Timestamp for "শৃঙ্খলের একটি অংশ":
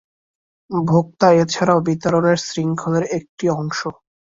2.47-3.79